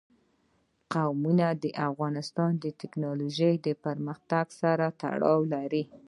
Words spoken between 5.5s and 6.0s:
لري.